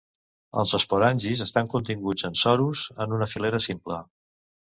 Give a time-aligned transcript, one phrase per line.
[0.61, 4.01] Els esporangis estan continguts en sorus en una filera simple.